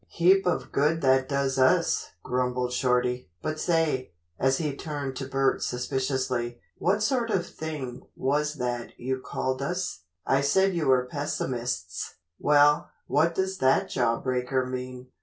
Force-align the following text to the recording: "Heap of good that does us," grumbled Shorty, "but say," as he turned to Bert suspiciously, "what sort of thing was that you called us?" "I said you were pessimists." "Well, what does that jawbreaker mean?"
"Heap 0.07 0.47
of 0.47 0.71
good 0.71 1.01
that 1.01 1.29
does 1.29 1.59
us," 1.59 2.13
grumbled 2.23 2.73
Shorty, 2.73 3.29
"but 3.43 3.59
say," 3.59 4.13
as 4.39 4.57
he 4.57 4.75
turned 4.75 5.15
to 5.17 5.27
Bert 5.27 5.61
suspiciously, 5.61 6.59
"what 6.79 7.03
sort 7.03 7.29
of 7.29 7.45
thing 7.45 8.07
was 8.15 8.55
that 8.55 8.99
you 8.99 9.21
called 9.23 9.61
us?" 9.61 9.99
"I 10.25 10.41
said 10.41 10.73
you 10.73 10.87
were 10.87 11.05
pessimists." 11.05 12.15
"Well, 12.39 12.89
what 13.05 13.35
does 13.35 13.59
that 13.59 13.89
jawbreaker 13.91 14.65
mean?" 14.65 15.09